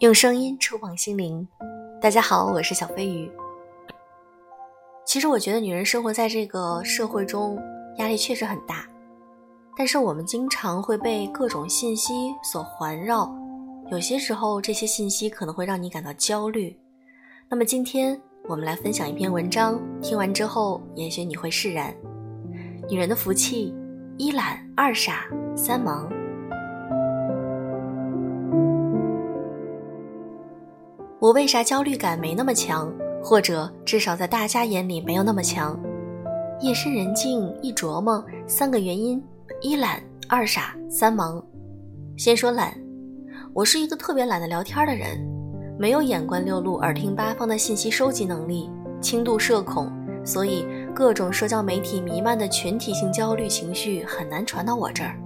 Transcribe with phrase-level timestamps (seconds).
[0.00, 1.48] 用声音触碰心灵，
[1.98, 3.30] 大家好，我是小飞鱼。
[5.06, 7.58] 其实我觉得女人生活在这个社会中，
[7.96, 8.86] 压力确实很大，
[9.78, 13.34] 但是我们经常会被各种信息所环绕，
[13.90, 16.76] 有些时候这些信息可能会让你感到焦虑。
[17.48, 21.94] 那么今天我们来分享一篇文章，听完之后也许你会释然。
[22.90, 23.74] 女人的福气：
[24.16, 25.24] 一懒，二傻，
[25.56, 26.08] 三忙。
[31.18, 35.76] 我为啥焦虑感没那么强，或者至少在大家眼里没有那么强？
[36.60, 39.20] 夜深人静一琢磨，三个原因：
[39.60, 41.44] 一懒，二傻，三忙。
[42.16, 42.72] 先说懒，
[43.52, 45.18] 我是一个特别懒得聊天的人，
[45.76, 48.70] 没有眼观六路、耳听八方的信息收集能力，
[49.00, 49.90] 轻度社恐，
[50.24, 55.18] 所以各种社交媒体弥漫的群体性焦虑情绪很难传到我这儿。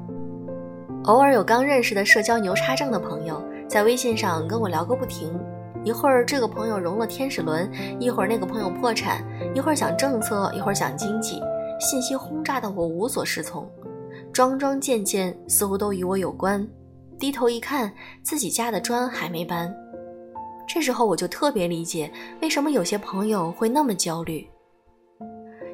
[1.05, 5.39] 偶尔有刚认识的社交牛叉症的朋友在微信上跟我聊个不停。
[5.85, 9.23] 一会儿这个朋友融了天使轮，一会儿那个朋友破产，
[9.55, 11.41] 一会儿讲政策，一会儿讲经济，
[11.79, 13.71] 信息轰炸的我无所适从，
[14.33, 16.67] 桩桩件件似乎都与我有关。
[17.19, 19.73] 低头一看，自己家的砖还没搬。
[20.67, 22.11] 这时候我就特别理解
[22.43, 24.47] 为什么有些朋友会那么焦虑。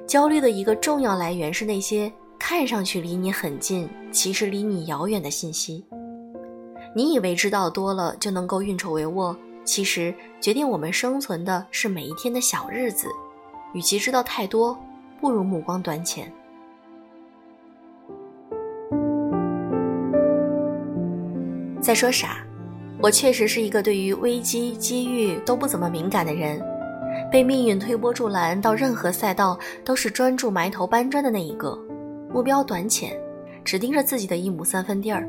[0.06, 5.84] 焦虑的一个重要来源是那些看上去离你很近，其实离你遥远的信息。
[6.94, 9.36] 你以为知道多了就能够运筹帷幄。
[9.64, 13.08] 其实，决定我们生存的是每一天的小日子。
[13.72, 14.78] 与其知道太多，
[15.20, 16.30] 不如目光短浅。
[21.80, 22.47] 再说傻，
[23.00, 26.62] 我确实是一个对于危机、机遇都不怎么敏感的人。
[27.35, 31.77] 被命运推波助澜，到任何赛道都是专注埋头搬砖的那一个。
[32.33, 33.13] 目标短浅，
[33.65, 35.29] 只盯着自己的一亩三分地儿，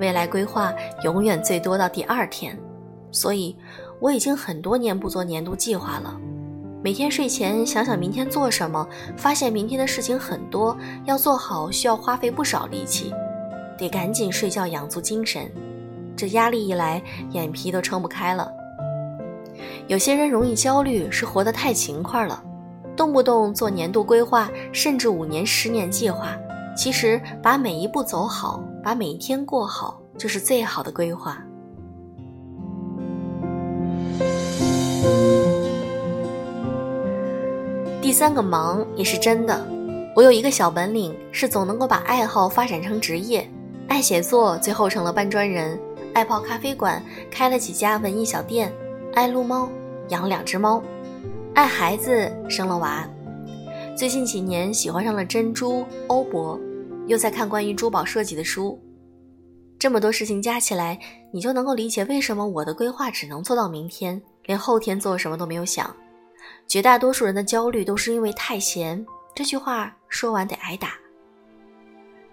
[0.00, 2.58] 未来规划永远最多到第二天。
[3.12, 3.56] 所以，
[4.00, 6.18] 我已经很多年不做年度计划了。
[6.82, 8.84] 每天睡前想想明天做什么，
[9.16, 13.14] 发现明天的事情很多，要做好需要花费不少力气，
[13.78, 15.48] 得赶紧睡觉养足精神。
[16.16, 17.00] 这压力一来，
[17.30, 18.50] 眼皮都撑不开了。
[19.86, 22.42] 有些人容易焦虑，是活得太勤快了，
[22.96, 26.28] 动不动做年度规划，甚至五年、十年计划。
[26.74, 31.38] 其实，把每一步走好，把每一天过好，就是最好的规划。
[38.00, 39.66] 第三个忙也是真的，
[40.16, 43.46] 我有一个小本领，是总能够把爱好发展成职业。
[43.86, 45.78] 爱写作，最后成了搬砖人；
[46.14, 48.70] 爱泡咖啡馆，开了几家文艺小店；
[49.14, 49.70] 爱撸猫，
[50.08, 50.82] 养两只猫；
[51.54, 53.08] 爱孩子，生了娃。
[53.96, 56.58] 最近几年喜欢上了珍珠、欧泊，
[57.06, 58.76] 又在看关于珠宝设计的书。
[59.78, 60.98] 这么多事情加起来，
[61.32, 64.20] 你就能够理解为什么我的规划只能做到明天。
[64.46, 65.94] 连后天做什么都没有想，
[66.66, 69.04] 绝大多数人的焦虑都是因为太闲。
[69.32, 70.94] 这句话说完得挨打。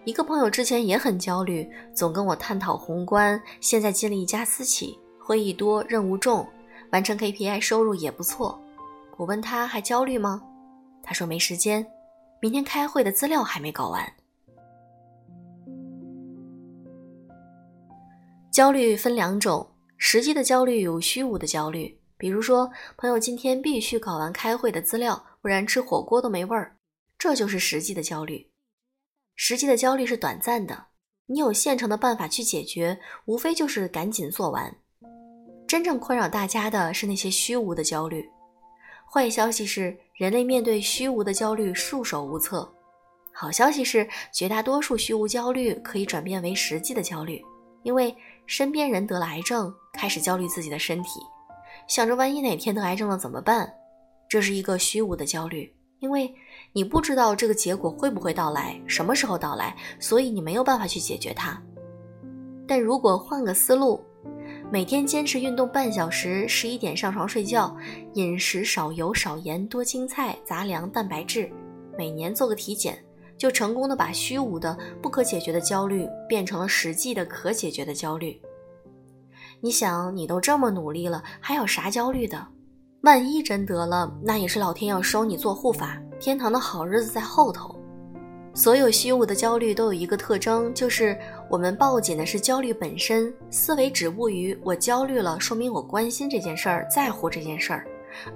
[0.04, 3.40] 一个朋友之前也很焦虑，总跟我探讨宏观。
[3.60, 6.46] 现在进了一家私企，会议多，任务重，
[6.92, 8.62] 完成 KPI 收入也不错。
[9.18, 10.42] 我问他还焦虑吗？
[11.04, 11.86] 他说没时间，
[12.40, 14.14] 明天开会的资料还没搞完。
[18.52, 19.66] 焦虑分两种，
[19.98, 21.98] 实际的焦虑有虚无的焦虑。
[22.18, 26.76] 比如说，朋友今天必须搞完开会的资料，不然吃火锅都没味儿，
[27.18, 28.52] 这就是实际的焦虑。
[29.36, 30.88] 实际的焦虑是短暂的，
[31.28, 34.76] 你有现成的办法去解决，无非就是赶紧做完。
[35.72, 38.30] 真正困扰大家的是那些虚无的焦虑。
[39.10, 42.70] 坏消息是，人类面对虚无的焦虑束手无策。
[43.32, 47.42] 好消息是，绝大多数虚无焦虑可以转变为实际的焦虑，
[47.84, 48.14] 因为
[48.46, 51.22] 身边人得了癌症，开始焦虑自己的身体。
[51.88, 53.74] 想着万一哪天得癌症了怎么办？
[54.28, 56.36] 这是一个虚无的焦虑，因为
[56.74, 61.58] 你不知道这个结果会不会到来，什么时候到来，所以你没有办法去解决它。
[62.68, 64.04] 但如果换个思路，
[64.72, 67.76] 每天坚持运动半小时，十一点上床睡觉，
[68.14, 71.52] 饮食少油少盐，多青菜杂粮蛋白质，
[71.98, 72.98] 每年做个体检，
[73.38, 78.42] 就成功的把虚无的不可解决的焦虑变成了实际的可解决的焦虑。
[79.60, 82.48] 你想，你都这么努力了，还有啥焦虑的？
[83.02, 87.76] 万一真得了，那也是老天要收你做护法，天堂的好日子在后头。
[88.54, 91.18] 所有虚无的焦虑都有一个特征，就是
[91.50, 97.88] 我们抱紧的是焦虑本身，思维止步于我焦虑了，说明我关心这件事儿，在乎这件事儿，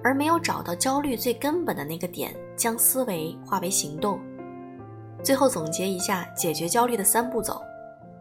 [0.01, 4.17] 而没有找到焦虑最根本的那个点，将思维化为行动。
[5.21, 7.61] 最后总结一下，解决焦虑的三步走：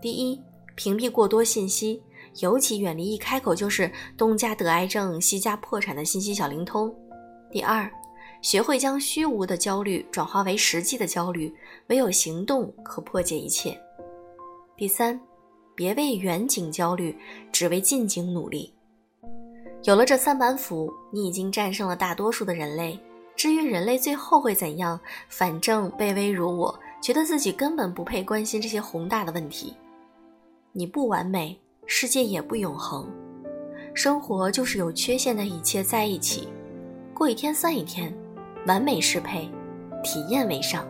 [0.01, 0.43] 第一，
[0.75, 2.03] 屏蔽过多信息，
[2.41, 6.93] 尤其远离一开口就是东家得癌症、西家破产的信息小灵通。
[7.53, 7.89] 第二，
[8.45, 11.51] 学会将虚无的焦虑转化为实际的焦虑，
[11.87, 13.75] 唯有行动可破解一切。
[14.77, 15.19] 第三，
[15.75, 17.17] 别为远景焦虑，
[17.51, 18.71] 只为近景努力。
[19.85, 23.01] 有了这三板斧，你已经战胜了大多数的人类。
[23.35, 25.01] 至于人类最后会怎样，
[25.31, 29.73] 反正卑微如我，觉得自己根本不配关心这些宏大的问题。
[30.73, 33.11] 你不完美，世界也不永恒，
[33.95, 36.47] 生活就是有缺陷的一切在一起，
[37.15, 38.15] 过一天算一天，
[38.67, 39.51] 完美适配，
[40.03, 40.87] 体验为上。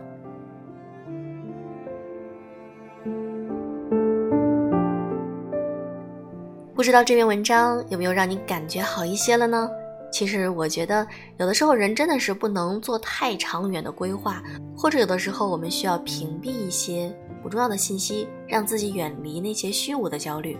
[6.73, 9.69] 不知道这篇文章有没有让你感觉好一些了呢？
[10.11, 11.05] 其实我觉得，
[11.37, 14.41] 有的时候人真的是不能做太长远的规划，
[14.77, 20.57] 或者有的时候我们需要屏蔽一些不重要的信息，让自己远离那些虚无的焦虑。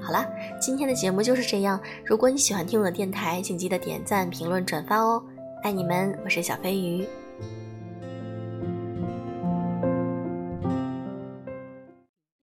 [0.00, 0.26] 好啦，
[0.60, 1.80] 今天的节目就是这样。
[2.04, 5.22] 如果你喜欢听我的电台，请记得点赞、评论、转发哦！
[5.62, 7.06] 爱你们，我是小飞鱼。